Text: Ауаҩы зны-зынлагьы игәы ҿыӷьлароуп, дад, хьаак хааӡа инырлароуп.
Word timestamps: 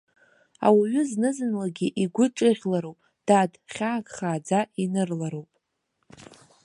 Ауаҩы 0.65 1.01
зны-зынлагьы 1.09 1.87
игәы 2.03 2.25
ҿыӷьлароуп, 2.35 2.99
дад, 3.27 3.51
хьаак 3.71 4.05
хааӡа 4.15 4.59
инырлароуп. 4.83 5.51